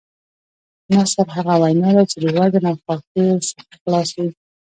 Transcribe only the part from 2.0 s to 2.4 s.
چي د